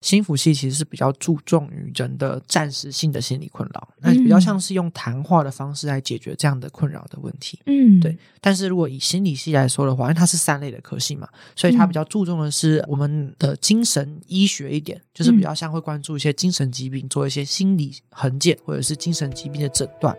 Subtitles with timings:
[0.00, 7.60] 心辅系其实是比较注重于人的暂时性的心理困扰，那比较像是用谈话的方式来解决这样的困扰的问题。
[7.66, 8.16] 嗯，对。
[8.40, 20.16] 但是如果以心理系来说的话，因为它是三类的科系嘛，所以它比较注重的是我们的精神医学一点，就是比较像会关注一些精神疾病，做一些心理横检或者是精神疾病的诊断。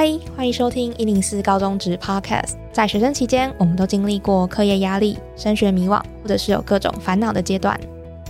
[0.00, 2.52] 嗨，欢迎收听一零四高中职 Podcast。
[2.70, 7.76] 在学生期间，我们都经历过课业压力、升学迷惘，或者是有各种烦恼的阶段。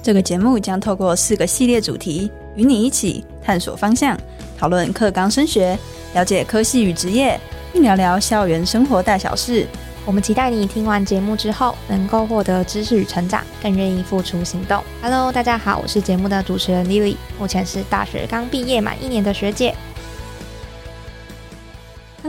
[0.02, 4.19] 这个节目将透过四个系列主题，与你一起探索方向，
[4.57, 5.79] 讨论课纲升学，
[6.15, 7.38] 了解科系与职业，
[7.71, 9.66] 并聊聊校园生活大小事。
[10.07, 14.82] 我们期待你听完节目之后，能够获得知识与成长，更愿意付出行动。
[15.02, 19.74] Hello，大家好，我是节目的主持人 Lily，目前是大学刚毕业满一年的学姐。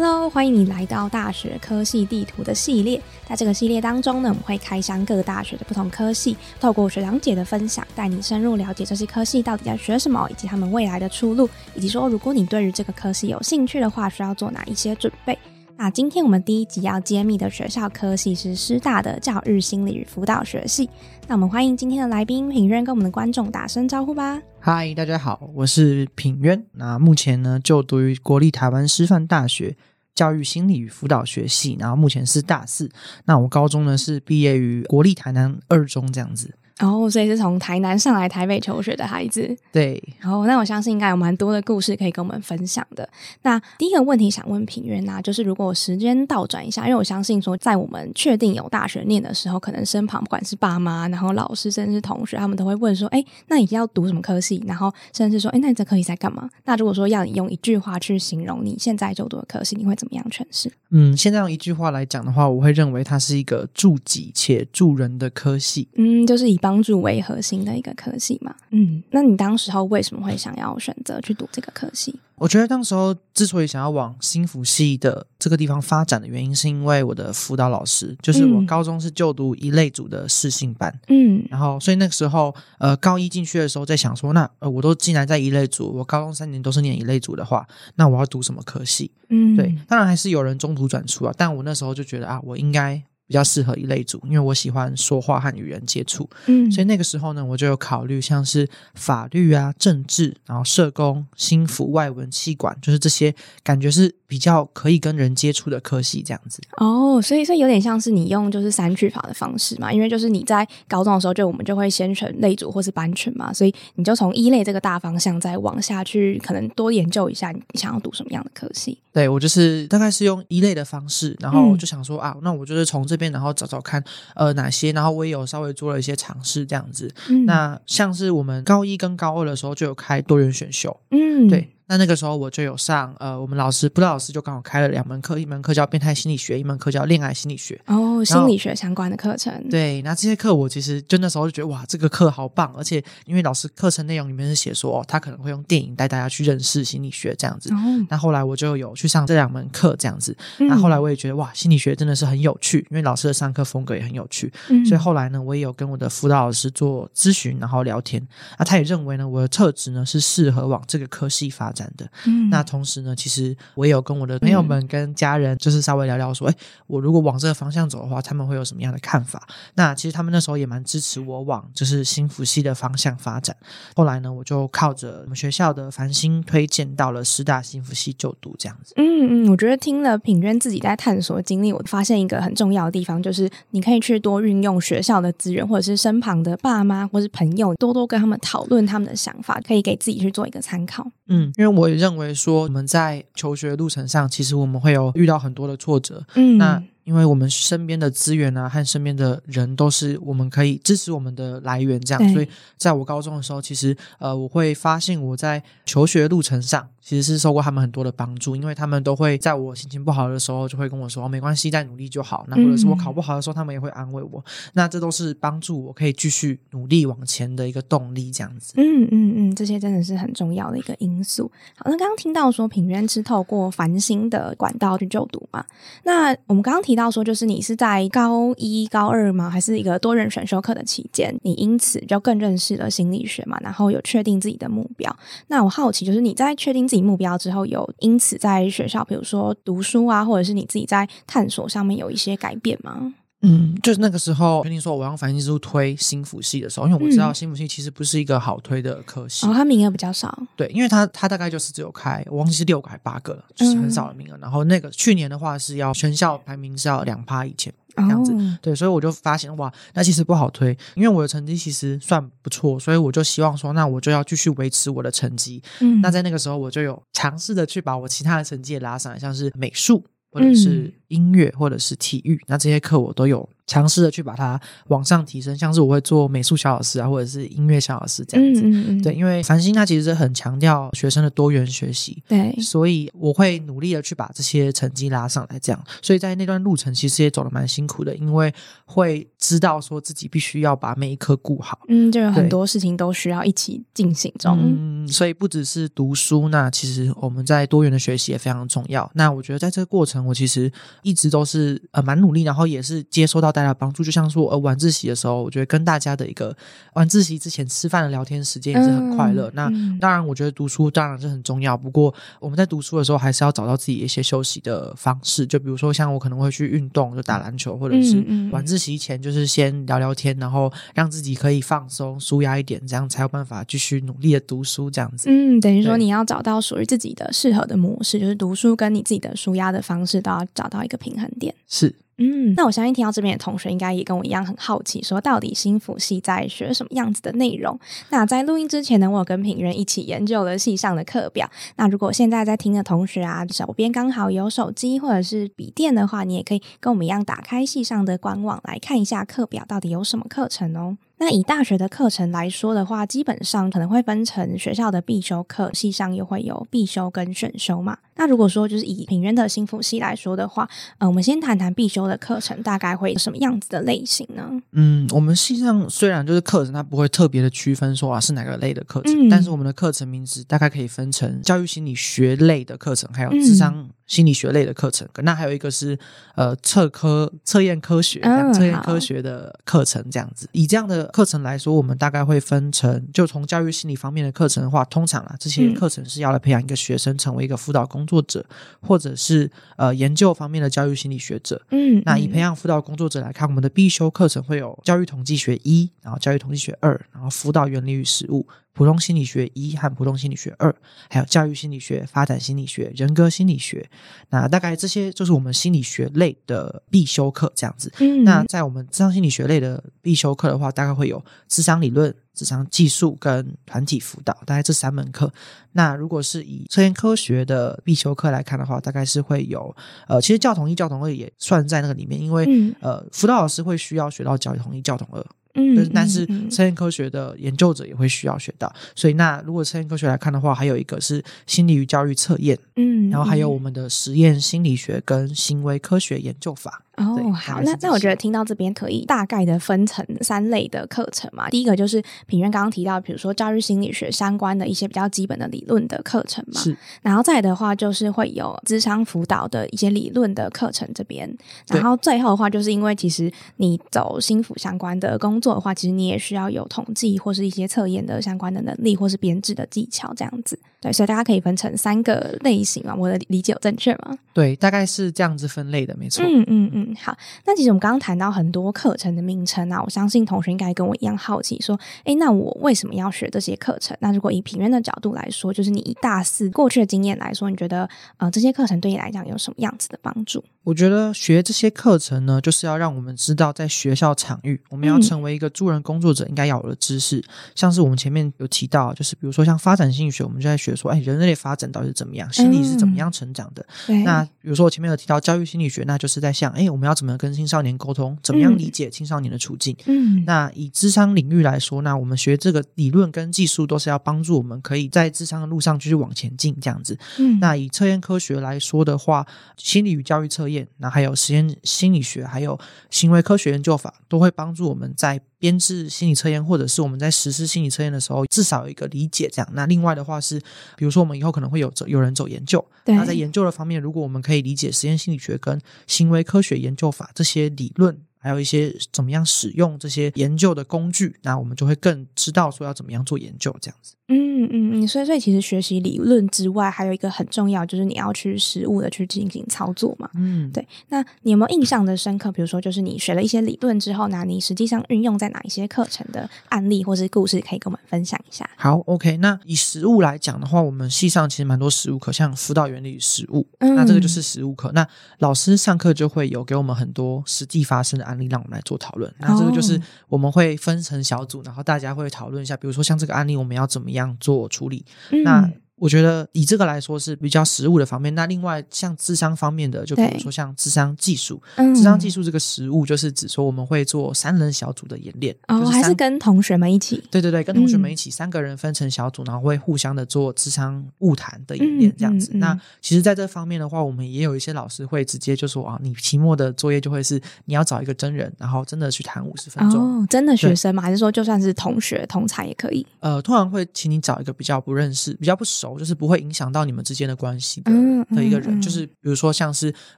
[0.02, 3.02] Hello，欢迎你来到大学科系地图的系列。
[3.28, 15.38] 在这个系列当中呢，我们会开箱各大学的不同科系，透过学长姐的分享，带你深入了解这些科系到底在学什么，以及他们未来的出路，以及说如果你对于这个科系有兴趣的话，需要做哪一些准备。
[15.76, 20.90] 那今天我们第一集要揭秘的学校科系是师大的教育心理与辅导学系。
[21.26, 24.42] 那我们欢迎今天的来宾品渊跟我们的观众打声招呼吧。
[24.60, 26.66] 嗨，大家好，我是品渊。
[26.74, 29.76] 那目前呢就读于国立台湾师范大学。
[30.20, 32.92] 教育心理与辅导学系，然后目前是大四。
[33.24, 36.54] 那我高中呢是毕业于国立台南二中这样子。
[36.80, 39.56] 哦，所以是从台南上来台北求学的孩子。
[39.72, 43.08] 对，然后那我相信应该有蛮多的故事可以跟我们分享的。
[43.42, 60.72] 那第一个问题想问品源呐，就是如果时间倒转一下，因为我相信说，在我们确定有大学念的时候，可能身旁不管是爸妈，然后老师，甚至是同学，他们都会问说：“哎，那你要读什么科系？”然后甚至说：“哎，那你这科系在干嘛？”那如果说要你用一句话去形容你现在就读的科系，你会怎么样诠释？
[60.92, 65.88] 嗯，现在用一句话来讲的话，我会认为它是一个助己且助人的科系。
[65.96, 67.60] 嗯，就是以帮助为核心。
[67.60, 72.18] 的一个科系嘛，嗯，那你当时候为什么会想要选择去读这个科系？
[72.36, 89.12] 我觉得当时候之所以想要往新辅系的这个地方发展的原因，是因为我的辅导老师，就是我高中是就读一类组的试性班，嗯，然后所以那个时候，呃，高一进去的时候在想说，那呃，我都进来在一类组，我高中三年都是念一类组的话，那我要读什么科系？
[89.28, 93.04] 嗯，对，当然还是有人中途转出啊，但我那时候就觉得啊，我应该。
[93.30, 106.62] 比较适合一类组，因为我喜欢说话和与人接触，嗯，所以那个时候呢，我就有考虑像是法律啊、政治，然后社工、心服、外文、气管，就是这些感觉是比较可以跟人接触的科系这样子。
[106.78, 118.98] 哦，所以所以有点像是你用就是三句法的方式嘛，因为就是你在高中的时候，就我们就会先选类组或是班群嘛，所以你就从一类这个大方向再往下去，可能多研究一下你想要读什么样的科系。
[119.12, 123.20] 对我就是大概是用一类的方式，然后就想说啊，那我就是从这。
[123.20, 124.02] 边然后找找看，
[124.34, 124.94] 呃，哪些？
[124.94, 127.14] 然后我也有稍微做了一些尝试，这样子。
[127.46, 131.68] 那像是我们高一跟高二的时候就有开多元选修，嗯，对。
[131.90, 137.82] 那那个时候我就有上，呃，我们老师，布道老师就刚好开了两门课，一门课叫变态心理学，一门课叫恋爱心理学。
[137.88, 139.52] 哦，心理学相关的课程。
[139.72, 142.72] 对，那这些课我其实就那时候就觉得，哇，这个课好棒！
[142.78, 147.72] 而且因为老师课程内容里面是写说，哦，他可能会用电影带大家去认识心理学这样子。
[148.08, 150.38] 那后来我就有去上这两门课这样子。
[150.60, 154.54] 那后来我也觉得，哇，心理学真的是很有趣，因为老师的上课风格也很有趣。
[154.88, 158.22] 所以后来呢，我也有跟我的辅导老师做咨询，然后聊天。
[158.60, 162.10] 那他也认为呢，我的特质呢是适合往这个科系发展的。
[162.26, 162.64] 嗯，那。
[162.70, 166.56] 同时呢，其实我也有跟我的朋友们、跟家人，就是稍微聊聊说，哎，
[166.86, 169.48] 我如果往这个方向走的话，他们会有什么样的看法？
[169.74, 173.56] 那其实他们那时候也蛮支持我往就是新福系的方向发展。
[173.96, 178.94] 后来呢，我就靠着我们学校的繁星推荐到了师大新福系就读这样子。
[178.98, 191.10] 嗯嗯，我觉得听了品娟自己在探索经历，我发现一个很重要的地方，就是你可以去多运用学校的资源，或者是身旁的爸妈或是朋友，多多跟他们讨论他们的想法，可以给自己去做一个参考。
[191.30, 192.64] 嗯，因为我也认为说。
[192.64, 196.24] 我们在求学路程上，其实我们会有遇到很多的挫折。
[196.36, 196.84] 嗯，那。
[197.10, 202.34] 因为我们身边的资源啊，和身边的人都是我们可以支持我们的来源，这样。
[202.34, 202.48] 所以，
[202.78, 214.46] 在我高中的时候，其实呃，我会发现我在求学路程上其实是受过他们很多的帮助，因为他们都会在我心情不好的时候，就会跟我说：“没关系，再努力就好。”那或者是我考不好的时候，他们也会安慰我。
[214.74, 218.74] 那这都是帮助我可以继续努力往前的一个动力，这样子。
[218.78, 221.52] 嗯嗯嗯，这些真的是很重要的一个因素。
[221.76, 225.66] 好，那刚刚听到说平渊是透过繁星的管道去就读嘛？
[226.04, 229.50] 那我们刚刚提到说，就是你是在高一、高二吗？
[229.50, 233.58] 还是一个多人选修课的期间，你因此就更认识了心理学嘛？
[233.62, 235.16] 然后有确定自己的目标。
[235.48, 243.14] 那我好奇，就是你在确定自己目标之后，有因此在学校，比如说读书啊，或者是你自己在探索上面有一些改变吗？
[243.42, 250.38] 嗯，就是那个时候跟你说我要反应之路推心辅系的时候，因为我知道心辅系其实不是一个好推的科系，哦，它名额比较少。
[250.58, 254.38] 对，因为它它大概就是只有开，我忘记是六个还八个了，就是很少的名额。
[254.40, 265.62] 然后那个去年的话是要全校排名是要两趴以前这样子，对，所以我就发现哇，那其实不好推，因为我的成绩其实算不错，所以我就希望说，那我就要继续维持我的成绩。
[265.80, 273.48] 嗯，那在那个时候我就有尝试的去把我其他的成绩也拉上来，像是美术或者是音乐或者是体育，那这些课我都有。
[273.70, 278.62] 尝试的去把它往上提升，像是我会做美术小老师啊，或者是音乐小老师这样子。
[279.04, 285.60] 对，因为繁星它其实是很强调学生的多元学习，对，所以我会努力的去把这些成绩拉上来。
[285.60, 288.52] 这样，所以在那段路程其实也走的蛮辛苦的，因为
[288.86, 291.78] 会知道说自己必须要把每一科顾好。
[291.90, 294.58] 嗯，就有很多事情都需要一起进行中。
[294.60, 299.08] 嗯，所以不只是读书，那其实我们在多元的学习也非常重要。
[299.14, 300.72] 那我觉得在这个过程，我其实
[301.04, 303.54] 一直都是呃蛮努力，然后也是接收到。
[303.60, 306.56] 大家帮助，就像说，呃，晚自习的时候，我觉得跟大家的一个
[306.94, 309.52] 晚自习之前吃饭的聊天时间也是很快乐。
[309.54, 309.70] 那
[310.00, 311.76] 当然，我觉得读书当然是很重要。
[311.76, 315.46] 不过我们在读书的时候，还是要找到自己一些休息的方式。
[315.46, 324.90] 就比如说，像我可能会去运动，就打篮球，或者是晚自习前就是先聊聊天，然后让自己可以放松、舒压一点，这样才有办法继续努力的读书。
[324.90, 331.54] 这样子，嗯，等于说你要找到属于自己的适合的模式，就是读书跟你自己的舒压的方式都要找到一个平衡点。
[331.68, 331.94] 是。
[332.20, 337.80] 嗯，那我相信听到这边的同学应该也跟我一样很好奇，说到底新辅系在学什么样子的内容？
[338.10, 341.50] 那在录音之前呢，我有跟品人一起研究了系上的课表。
[341.78, 350.98] 那如果现在在听的同学啊，手边刚好有手机或者是笔电的话，你也可以跟我们一样打开系上的官网来看一下课表到底有什么课程哦。
[351.20, 357.98] 那以大学的课程来说的话，基本上可能会分成学校的必修课，系上又会有必修跟选修嘛。
[358.16, 360.68] 那如果说就是以平原的幸福系来说的话，
[360.98, 364.50] 呃，我们先谈谈必修的课程大概会什么样子的类型呢？
[364.72, 373.90] 嗯，我们系上虽然就是课程它不会特别的区分说啊是哪个类的课程，但是我们的课程名字大概可以分成教育心理学类的课程，还有智商。
[374.10, 375.98] 心理学类的课程，那还有一个是
[376.36, 378.20] 呃测科测验科学
[378.52, 380.50] 测验科学的课程，这样子。
[380.52, 388.44] 以这样的课程来说，我们大概会分成，就从教育心理方面的课程的话，通常啊这些课程是要来培养一个学生成为一个辅导工作者，
[388.82, 391.62] 或者是呃研究方面的教育心理学者。
[391.70, 398.48] 嗯，那以培养辅导工作者来看，我们的必修课程会有教育统计学一，然后教育统计学二，然后辅导原理与实务。
[398.74, 400.74] 普通心理学一和普通心理学二，
[401.10, 403.90] 还有教育心理学、发展心理学、人格心理学，
[404.30, 407.92] 那大概这些就是我们心理学类的必修课这样子。
[408.24, 415.30] 那在我们智商心理学类的必修课的话，大概会有智商理论、智商技术跟团体辅导，大概这三门课。
[415.74, 419.76] 那如果是以测验科学的必修课来看的话，大概是会有
[420.08, 422.46] 呃，其实教统一、教统二也算在那个里面，因为
[422.80, 425.26] 呃，辅导老师会需要学到教育统一、教统二。
[425.60, 436.84] 嗯，但是测验科学的研究者也会需要学到，所以那如果测验科学来看的话，还有一个是心理与教育测验，嗯，然后还有我们的实验心理学跟行为科学研究法。
[437.00, 441.50] 哦，好，那那我觉得听到这边可以大概的分成三类的课程嘛。
[441.50, 446.60] 第一个就是品源刚刚提到，比如说教育心理学相关的一些比较基本的理论的课程嘛。
[446.60, 451.30] 是，然后再的话就是会有智商辅导的一些理论的课程这边。
[451.68, 460.60] 然后最后的话，就是因为其实你走心辅相关的工作的话，其实你也需要有统计或是一些测验的相关的能力，或是编制的技巧这样子。
[460.82, 462.96] 对，所以大家可以分成三个类型嘛。
[462.96, 464.18] 我的理解有正确吗？
[464.34, 466.24] 对，大概是这样子分类的，没错。
[466.26, 466.96] 嗯嗯嗯。
[466.96, 467.14] 好，
[467.46, 473.98] 那其实我们刚刚谈到很多课程的名称啊，我相信同学应该跟我一样好奇，说，哎，那我为什么要学这些课程？
[474.00, 480.44] 那如果以平原的角度来说，就是你以大四过去的经验来说，你觉得呃这些课程对你来讲有什么样子的帮助？
[480.70, 487.24] 我觉得学这些课程呢，就是要让我们知道，在学校场域，我们要成为一个助人工作者应该要有的知识，
[487.56, 493.66] 像是我们前面有提到，就是比如说像发展心理学，我们就在学说，哎，人类发展到底是怎么样，心理是怎么样成长的。
[494.06, 499.76] 那比如说我前面有提到教育心理学，那就是在想，哎，我们要怎么跟青少年沟通，怎么样理解青少年的处境？
[499.88, 506.96] 嗯，那以智商领域来说，那我们学这个理论跟技术，都是要帮助我们可以在智商的路上继续往前进，这样子。
[507.18, 509.26] 嗯，那以测验科学来说的话，
[509.58, 510.59] 心理与教育测验。
[510.78, 519.30] 那还有实验心理学，还有行为科学研究法，都会帮助我们在编制心理测验，或者是我们在实施心理测验的时候，至少有一个理解。
[519.32, 520.40] 这样，那另外的话是，
[520.76, 528.00] 比如说我们以后可能会有走有人走研究，那在研究的方面，如果我们可以理解实验心理学跟行为科学研究法这些理论。
[528.20, 533.96] 还有一些怎么样使用这些研究的工具，那我们就会更知道说要怎么样做研究这样子。
[534.12, 540.10] 嗯嗯嗯，所以所以其实学习理论之外，还有一个很重要，就是你要去实物的去进行操作嘛。
[540.16, 540.68] 嗯，对。
[540.88, 542.32] 那你有没有印象的深刻？
[542.32, 548.50] 比如说，就是你学了一些理论之后，那你实际上运用在哪一些课程的案例或是故事，可以跟我们分享一下？
[548.56, 549.18] 好，OK。
[549.18, 554.72] 那以实物来讲的话，我们系上其实蛮多实物课，像辅导原理实物，那这个就是实物课。
[554.74, 554.88] 那
[555.20, 559.14] 老师上课就会有给我们很多实际发生的案例，让我们来做讨论。
[559.20, 564.18] 那这个就是我们会分成小组，然后大家会讨论一下，比如说像这个案例，我们要怎么样。
[564.20, 564.86] 做处理，
[565.24, 565.50] 那。
[565.80, 568.14] 我觉得以这个来说是比较实物的方面。
[568.16, 571.42] 那另外像智商方面的，就比如说像智商技术，
[571.76, 577.04] 智商技术这个实物就是指说我们会做三人小组的演练，哦，还是跟同学们一起？
[577.10, 582.32] 对对对，跟同学们一起，三个人分成小组，然后会互相的做智商物谈的演练这样子。
[582.36, 589.82] 那其实在这方面的话，我们也有一些老师会直接就说啊，你期末的作业就会是你要找一个真人，然后真的去谈五十分钟。
[589.82, 590.82] 哦，真的学生吗？
[590.82, 592.86] 还是说就算是同学同才也可以？
[593.00, 596.50] 呃，通常会请你找一个比较不认识、比较不熟，就是不会影响。
[596.52, 597.72] 到你们之间的关系的
[598.16, 599.72] 的一个人，就是比如说像是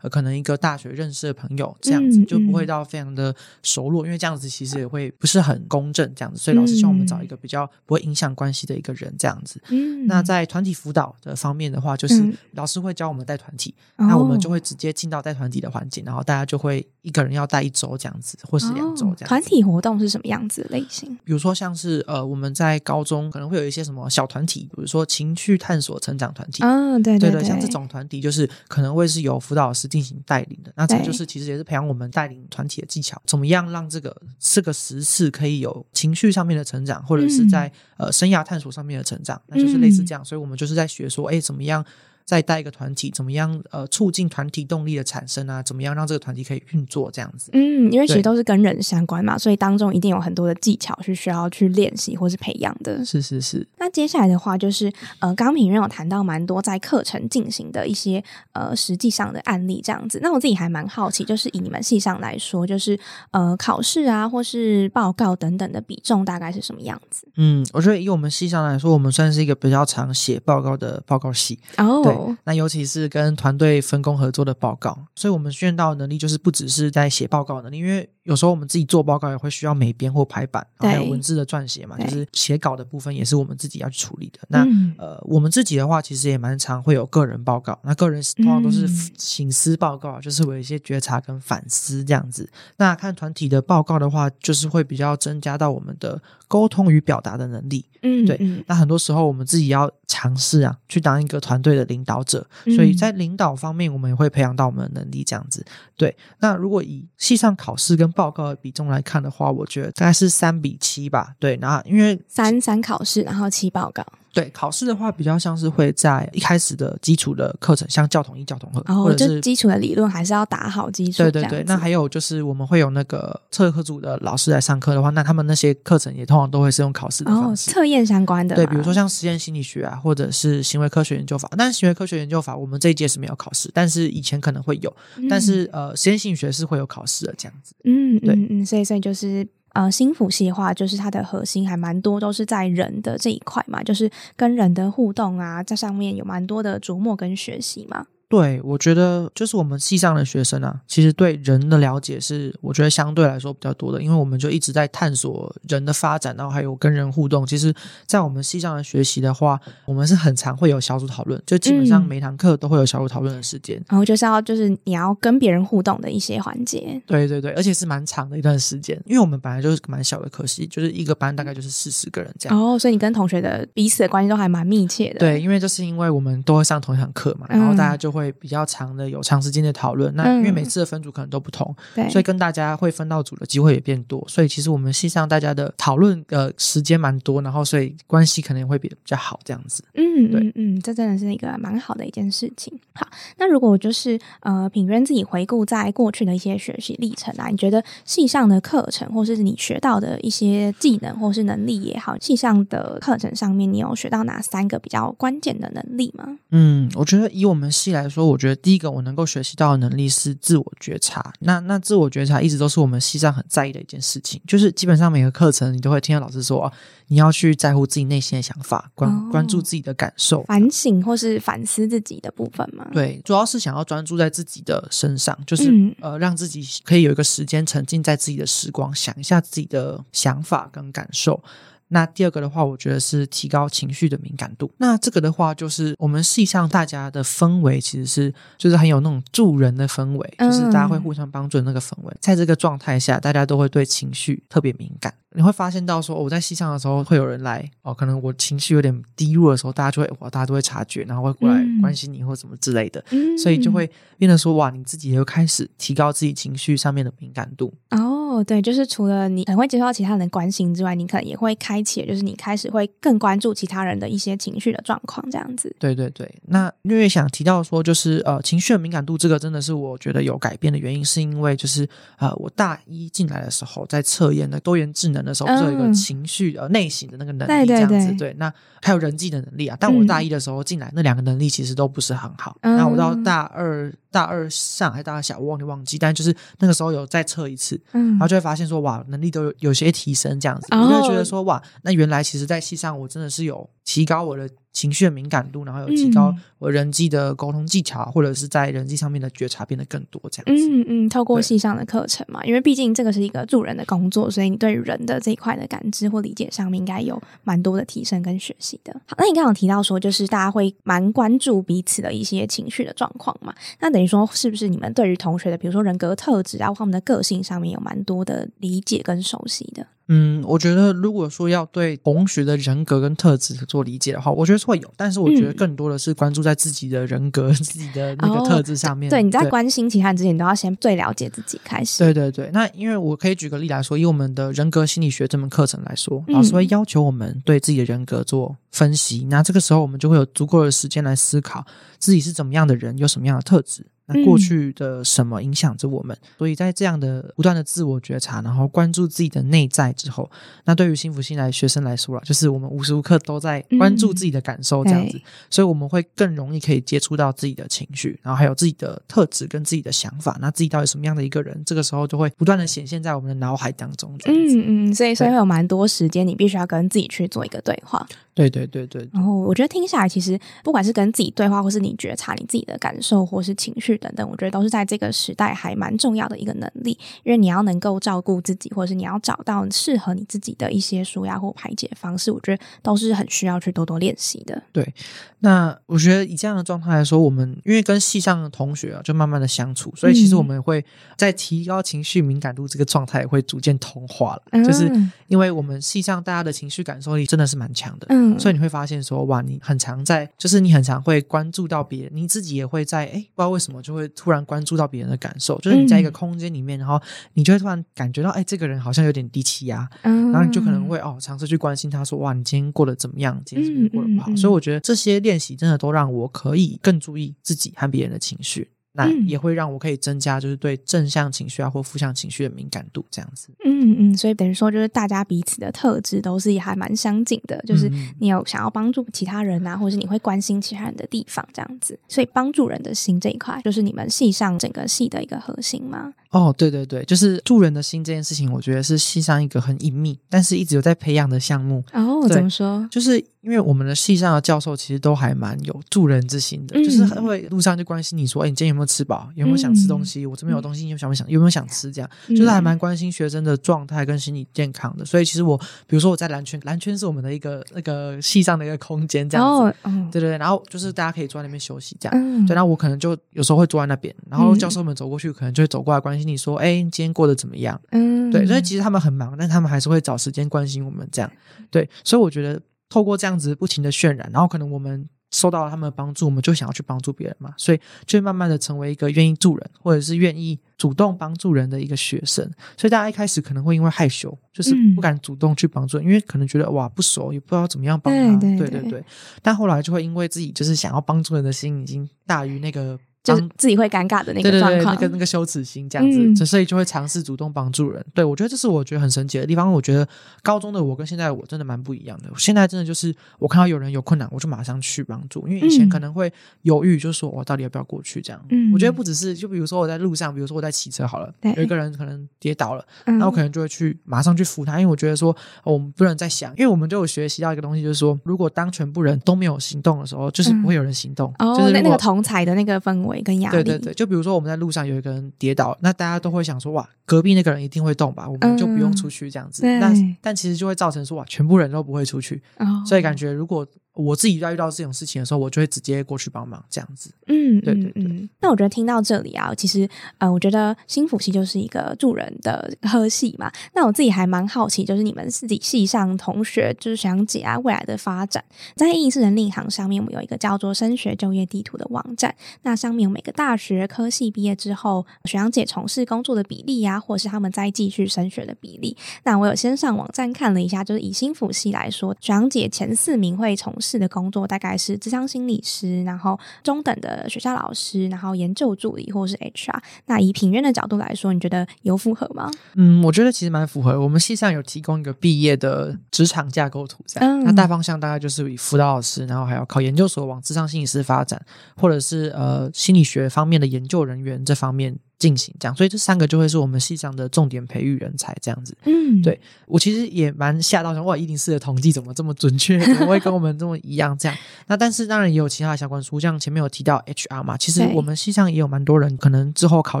[0.00, 9.60] 呃，可能一个大学认识的朋友这样子，就不会到非常的熟络，因为这样子其实也会不是很公正这样子，所以老师希望我们找一个比较不会影响关系的一个人这样子。
[10.06, 19.28] 那在团体辅导的方面的话，就是老师会教我们带团体，那我们就会直接进到带团体的环境，然后大家就会一个人要带一周这样子，或是两周这样。
[19.28, 21.16] 团体活动是什么样子类型？
[21.24, 26.64] 比如说像是呃，我们在高中可能会有一些什么小团体，比如说情趣探索成长团体。
[26.64, 41.84] 啊，对对对，像这种团体就是可能会是由辅导老师进行带领的，那这就是其实也是培养我们带领团体的技巧，怎么样让这个这个时事可以有情绪上面的成长，或者是在呃生涯探索上面的成长，那就是类似这样，所以我们就是在学说，哎，怎么样？
[42.30, 43.60] 再带一个团体，怎么样？
[43.72, 45.60] 呃，促进团体动力的产生啊？
[45.60, 47.10] 怎么样让这个团体可以运作？
[47.10, 47.50] 这样子。
[47.54, 53.04] 嗯，因为其实都是跟人相关嘛，所以当中一定有很多的技巧是需要去练习或是培养的。
[53.04, 53.66] 是是是。
[53.78, 54.86] 那接下来的话，就是
[55.18, 58.22] 呃，刚刚品任有谈到蛮多在课程进行的一些
[58.52, 60.20] 呃实际上的案例，这样子。
[60.22, 62.96] 那我自己还蛮好奇，就是以你们系上来说，就是
[63.32, 67.26] 呃考试啊，或是报告等等的比重大概是什么样子？
[67.34, 71.58] 嗯，我觉得以我们系上来说，我们算是一个比较常写报告的报告系。
[71.76, 72.04] 哦。
[72.04, 72.19] 对。
[72.44, 84.40] 那尤其是跟团队分工合作的报告，所以我们训练到的能力就是不只是在写报告能力，因为有时候我们自己做报告也会需要美编或排版，还有文字的撰写嘛，就是写稿的部分也是我们自己要去处理的。
[84.48, 84.66] 那
[84.98, 88.86] 呃，我们自己的话，其实也蛮常会有个人报告，那个人通常都是
[89.16, 92.48] 醒思报告，就是有一些觉察跟反思这样子。
[92.76, 97.84] 那看团体的报告的话，就是会比较增加到我们的沟通与表达的能力。
[98.02, 98.38] 嗯，对。
[98.66, 105.22] 那很多时候我们自己要尝试啊，去当一个团队的领导者，所以在领导方面，我们也会培养到我们的能力。
[105.22, 105.64] 这样子，
[105.96, 106.16] 对。
[106.40, 111.34] 那如果以系上考试跟报告的比重来看的话，我觉得大概是三比七吧。
[111.38, 114.04] 对，那因为三三考试，然后七报告。
[114.32, 121.22] 对考试的话，比较像是会在一开始的基础的课程，像教统一、教统二，或者是基础的理论还是要打好基础。
[121.22, 128.54] 对对对，那还有就是我们会有那个测课组的老师来上课的话，那他们那些课程也通常都会是用考试的方式，测验相关的。
[128.54, 131.50] 对，比如说像实验心理学啊，或者是行为科学研究法。
[131.58, 134.94] 但是行为科学研究法我们这一届是没有考试，但是以前可能会有。
[135.28, 137.74] 但是呃，实验心理学是会有考试的这样子。
[137.84, 139.46] 嗯，对，嗯，所以所以就是。
[139.72, 148.06] 呃，心辅系的话，就是它的核心还蛮多，都是在人的这一块嘛，就是跟人的互动啊，在上面有蛮多的琢磨跟学习嘛。
[148.30, 157.44] 对，我觉得就是我们系上的学生啊，其实对人的了解是我觉得相对来说比较多的，因为我们就一直在探索人的发展，然后还有跟人互动。
[157.44, 157.74] 其实，
[158.06, 163.82] 在我们系上的学习的话，我们是很常会有小组讨论，就基本上每堂课都会有小组讨论的时间。
[163.88, 167.02] 然后就是要就是你要跟别人互动的一些环节。
[167.08, 172.56] 对对对，而且是蛮长的一段时间，因为我们本来就是蛮小的科系，就是一个班大概就是四十个人这样。
[172.56, 175.18] 哦，所以你跟同学的彼此的关系都还蛮密切的。
[175.18, 178.19] 对，因为就是因为我们都会上同一堂课嘛，然后大家就会。
[178.20, 181.74] 会比较长的有长时间的讨论，那因为每次的分组可能都不同，
[182.10, 189.82] 所以跟大家会分到组的机会也变多，所以其实我们系上大家的讨论呃时间蛮多，然后所以关系可能会比比较好这样子。
[189.94, 192.78] 嗯对嗯，这真的是一个蛮好的一件事情。
[192.92, 193.08] 好，
[193.38, 206.36] 那如果就是呃品渊自己回顾在过去的一些学习历程啊，你觉得系上的课程或是你学到的一些技能或是能力也好，系上的课程上面你有学到哪三个比较关键的能力吗？
[206.50, 208.09] 嗯，我觉得以我们系来。
[208.10, 211.32] 说，我觉得第一个我能够学习到的能力是自我觉察。
[211.40, 216.70] 那那自我觉察一直都是我们西藏很在意的一件事情，就是基本上每个课程你都会听到老师说，
[217.06, 222.86] 你要去在乎自己内心的想法，关关注自己的感受，反省或是反思自己的部分嘛。
[222.92, 231.42] 对，主要是想要专注在自己的身上，就是呃，让自己可以有一个时间沉浸在自己的时光，想一下自己的想法跟感受。
[231.90, 234.70] 那第二个的话，我觉得是提高情绪的敏感度。
[234.78, 242.16] 那这个的话，就是我们系上大家的氛围其实是就是很有那种助人的氛围，就是大家会互相帮助的那个氛围。
[242.20, 245.12] 在这个状态下，大家都会对情绪特别敏感。
[245.36, 253.04] 你会发现到说，我在西上的时候，会有人来哦，可能我情绪有点低落的时候，大家就会哇，大家都会察觉，然后会过来关心你或什么之类的，
[253.40, 257.72] 所以就会变得说哇，你自己也会开始提高自己情绪上面的敏感度。
[257.90, 265.74] 哦，对，就是除了你很会接受到其他人的关心之外，你可能也会开启，就是你开始会更关注其他人的一些情绪的状况，这样子。
[265.78, 275.90] 对对对，那因为想提到说，就是呃，情绪的敏感度这个真的是我觉得有改变的原因，是因为就是呃，我大一进来的时候在测验的多元智能的时候，不是有一个。
[276.00, 278.50] 情绪呃内省的那个能力这样子对，那
[278.80, 279.76] 还有人际的能力啊。
[279.78, 282.56] 但我大一的时候进来，那两个能力其实都不是很好。
[282.62, 290.68] 那我到大二大二上还是大二下，我忘记忘记，但就是那个时候有再测一次，然后就会发现说哇，能力都有有些提升这样子。
[290.70, 294.48] 我就觉得说哇，那原来其实，在戏上我真的是有提高我的。
[294.72, 300.68] 情绪的敏感度，然后有提高我人际的沟通技巧，或者是在人际上面的觉察变得更多，这样子。
[300.68, 308.92] 嗯嗯，透过系上的课程嘛，因为毕竟这个是一个助人的工作，所以你对人的这一块的感知或理解上面应该有蛮多的提升跟学习的。
[309.06, 313.52] 好，那你刚刚提到说，就是大家会蛮关注彼此的一些情绪的状况嘛？
[313.80, 319.86] 那等于说，是不是你们对于同学的，比如说人格特质啊，或他们的个性上面有蛮多的理解跟熟悉的？
[320.12, 329.08] 嗯，我觉得如果说要对同学的人格跟特质做理解的话，我觉得会有，但是我觉得更多的是关注在自己的人格、 自己的那个特质上面。
[329.08, 332.02] 对，你在关心其他人之前，你都要先最了解自己开始。
[332.02, 341.64] 对对对，那因为我可以举个例来说，以我们的人格心理学这门课程来说，老师会要求我们对自己的人格做分析，那这个时候我们就会有足够的时间来思考
[342.00, 343.86] 自己是怎么样的人，有什么样的特质。
[344.12, 346.16] 那过去的什么影响着我们？
[346.38, 350.30] 所以在这样的不断的自我觉察，然后关注自己的内在之后，
[350.64, 360.36] 那对于幸福心来学生来说了，就是我们无时无刻都在关注自己的感受，这样子，所以我们会更容易可以接触到自己的情绪，然后还有自己的特质跟自己的想法。
[360.40, 361.62] 那自己到底什么样的一个人？
[361.64, 364.16] 这个时候就会不断的显现在我们的脑海当中。
[364.24, 368.06] 嗯嗯，所以所以会有蛮多时间，你必须要跟自己去做一个对话。
[368.34, 369.06] 对对对对。
[369.12, 373.99] 然后我觉得听下来，其实不管是跟自己对话，或是你觉察你自己的感受，或是情绪。
[374.00, 384.60] 等等，我觉得都是在这个时代还蛮重要的一个能力，因为你要能够照顾自己，或者是你要找到适合你自己的一些舒压或排解方式，我觉得都是很需要去多多练习的。
[384.72, 384.94] 对，
[385.40, 390.84] 那我觉得以这样的状态来说，我们因为跟系上的同学啊，就慢慢的相处，所以其实我们会
[391.16, 394.90] 在提高情绪敏感度这个状态会逐渐同化了，就是
[395.28, 403.90] 因为我们系上大家的情绪感受力真的是蛮强的，嗯，所以你会发现说，哇，你很常在，就是你很常会关注到别人，你自己也会在，哎，不知道为什么就。
[403.90, 406.96] 就会突然关注到别人的感受，就是你在一个空间里面，然后
[407.34, 413.42] 你就会突然感觉到，哎，这个人好像有点低气压，然后你就可能会哦，尝试去关心他，说，哇，你今天过得怎么样？
[413.44, 414.36] 今天是不是过得不好？
[414.36, 418.70] 所以我觉得这些练习真的都让我可以更注意自己和别人的情绪。
[418.92, 423.48] 那也会让我可以增加，就是对正向情绪啊或负向情绪的敏感度，这样子。
[423.64, 431.98] 嗯嗯，所以等于说，就是大家彼此的特质都是还蛮相近的，就是你有想要帮助其他人啊，或者是你会关心其他人的地方，这样子。
[432.08, 436.12] 所以帮助人的心这一块，就是你们系上整个系的一个核心吗？
[436.30, 441.82] 哦，对对对，就是助人的心这件事情，我觉得是系上一个很隐秘，但是一直有在培养的项目。
[441.92, 442.86] 哦，怎么说？
[442.90, 449.28] 就是因为我们的系上的教授其实都还蛮有助人之心的，就是会路上就关心你说，哎，你今天有没有吃饱？
[449.34, 450.24] 有没有想吃东西？
[450.24, 451.28] 我这边有东西，你有想不想？
[451.28, 451.90] 有没有想吃？
[451.90, 455.04] 这样就是还蛮关心学生的状态跟心理健康的。
[455.04, 459.76] 所以其实我，比如说我在蓝圈，蓝圈是我们的一个那个系上的一个空间，这样子。
[460.12, 462.46] 对对对，然后就是大家可以坐在那边休息，这样。
[462.46, 466.19] 对，然后我可能就有时候会坐在那边，然后教授们走过去，可能就会走过来关心。
[466.26, 467.80] 你说，哎，今天过得怎么样？
[467.90, 471.30] 嗯，对，所以其实他们很忙，但他们还是会找时间关心我们这样。
[471.70, 482.44] 对，所以我觉得透过这样子不停的渲染，然后可能我们受到了他们的帮助，我们就想要去帮助别人嘛，所以就慢慢的成为一个愿意助人或者是愿意主动帮助人的一个学生。
[482.76, 488.36] 所以大家一开始可能会因为害羞，就是不敢主动去帮助，因为可能觉得哇不熟，也不知道怎么样帮他。
[488.40, 489.04] 对对对。
[489.40, 492.98] 但后来就会因为自己就是想要帮助人的心已经大于那个。
[493.22, 498.04] 就是自己会尴尬的那个状况，那个那个羞耻心这样子，所以就会尝试主动帮助人。
[498.14, 499.70] 对我觉得这是我觉得很神奇的地方。
[499.70, 500.08] 我觉得
[500.42, 502.30] 高中的我跟现在我真的蛮不一样的。
[502.38, 505.46] 现在真的就是我看到有人有困难，我就马上去帮助。
[505.46, 508.42] 因为以前可能会犹豫，就说我到底要不要过去这样。
[508.72, 521.32] 我觉得不只是就比如说我在路上，比如说我在骑车好了，有一个人可能跌倒了，那我可能就会去马上去扶他，因为我觉得说我们不能再想，因为我们就有学习到一个东西，就是说如果当全部人都没有行动的时候，就是不会有人行动。
[521.38, 523.62] 就是那个同才的那个氛围跟压力。
[523.62, 529.66] 对对对，就比如说我们在路上有一个人跌倒，那大家都会想说哇，隔壁那个人一定会动吧，我们就不用出去这样子。
[529.78, 532.42] 那但其实就会造成说哇，全部人都不会出去，
[532.86, 533.66] 所以感觉如果。
[533.94, 537.12] 我自己在遇到这种事情的时候，我就会直接过去帮忙，这样子。
[537.26, 538.28] 嗯，对对对。
[538.40, 543.50] 那我觉得听到这里啊，其实呃，我觉得新辅系就是一个助人的科系嘛。
[543.74, 548.42] 那我自己还蛮好奇，就是你们自己系上同学，就是学长姐啊，未来的发展，
[548.76, 552.34] 在应试人力行上面，我们有一个叫做升学就业地图的网站。
[552.62, 558.96] 那上面有每个大学科系毕业之后，学长姐从事工作的比例呀，或是他们再继续升学的比例。
[559.24, 569.80] 那我有先上网站看了一下，就是以新辅系来说，学长姐前四名会从事的工作大概是智商心理师，然后中等的学校老师，然后研究助理或者是 HR。
[570.06, 572.50] 那以品院的角度来说，你觉得有符合吗？
[572.74, 574.00] 嗯，我觉得其实蛮符合。
[574.00, 577.44] 我们系上有提供一个毕业的职场架构图，在，嗯。
[577.44, 581.40] 那大方向大概就是以辅导老师，然后还要考研究所往智商心理师发展，
[581.76, 584.98] 或者是呃心理学方面的研究人员这方面。
[585.20, 588.76] 进行这样，所以这三个就会是我们系上的重点培育人才这样子。
[588.86, 594.16] 嗯，对我其实也蛮吓到，想哇，一零四的统计怎么这么准确，怎么会跟我们这么一样？
[594.18, 600.00] 这样， 那但是当然也有其他的相关书，像前面有提到 HR 嘛，其实我们系上也有蛮多人可能之后考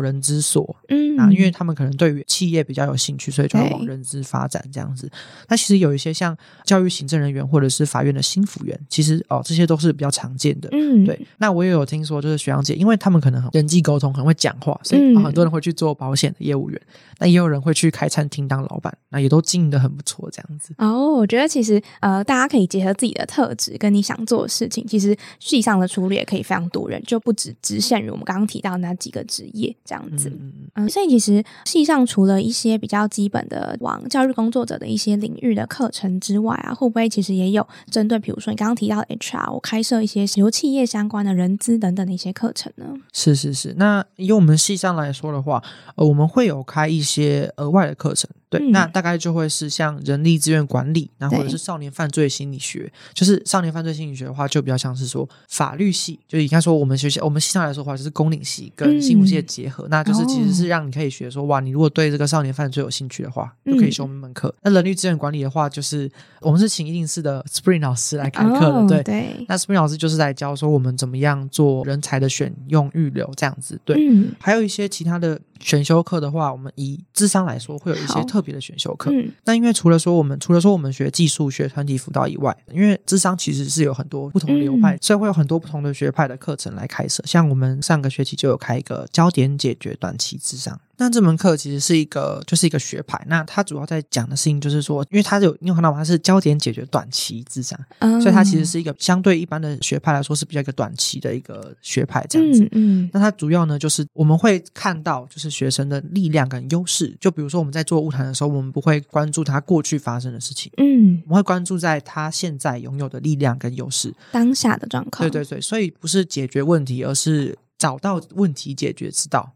[0.00, 5.10] 人资所，嗯，啊，因为他们可能对于企业比较有兴趣，所以就会往人资发展这样子。
[5.48, 10.70] 那其实有一些像教育行政人员或者是法院的新辅员，其实哦，这些都是比较常见的。
[10.72, 11.20] 嗯，对。
[11.36, 15.09] 那我也有听说，就是学长姐，因为他们可能人际沟通很会讲话，所以。
[15.16, 16.80] 很多人会去做保险的业务员，
[17.20, 20.74] 那也有人会去开餐厅当老板，那也都经营的很不错，这样子。
[20.78, 30.32] 哦，我觉得其实呃，大家可以结合自己的特质跟你想做的事情，其实系上的出路也可以非常多人，就不只只限于我们刚刚提到那几个职业这样子。
[30.74, 42.86] 嗯，所以其实系上除了一些比较基本的往教育工作者的一些领域的课程之外啊，会不会其实也有针对，比如说你刚刚提到 HR，我开设一些由企业相关的人资等等的一些课程呢？
[43.12, 45.62] 是是是，那以我们系上来说的话，
[45.96, 48.30] 呃，我们会有开一些一些额外的课程。
[48.50, 52.92] 对，那大概就会是像人力资源管理，那或者是少年犯罪心理学。
[53.14, 59.86] 就是少年犯罪心理学的话，就比较像是说法律系，就应该说我们学校我们系上来说的话，就是公领系跟新闻系的结合。
[59.88, 64.52] 那就是其实是让你可以学说，哇，你如果对这个少年犯罪有兴趣的话，就可以修门课。
[64.62, 66.10] 那人力资源管理的话，就是
[66.40, 69.00] 我们是请一定式的 Spring 老师来开课的。
[69.04, 73.80] 对，那 Spring 老师就是来教说我们怎么样做人才的选用预留这样子。
[73.84, 73.96] 对，
[74.40, 78.39] 还有一些其他的选修课的话，我们以智商来说，会有一些特。
[78.40, 79.12] 特别的选修课，
[79.44, 87.22] 那因为除了说我们除了说我们学技术、学团体辅导以外，因为智商其实是有很多不同流派，所以会有很多不同的学派的课程来开设。
[87.26, 90.80] 像我们上个学期就有开一个焦点解决短期智商。
[91.00, 93.18] 那这门课其实是一个，就是一个学派。
[93.26, 95.96] 那它主要在讲的事情就是说，因为它有你有看到吗？
[95.96, 97.80] 它是焦点解决短期智商，
[98.20, 102.68] 所以它其实是一个相对一般的学派来说是比较一个短期的一个学派这样子。
[102.72, 107.16] 嗯，那它主要呢就是我们会看到就是学生的力量跟优势。
[107.18, 115.26] 就比如说我们在做物谈的时候，我们不会关注他过去发生的事情，嗯，我们会关注在他现在拥有的力量跟优势，当下的状况。
[115.26, 119.54] 对对对，所以不是解决问题，而是找到问题解决之道。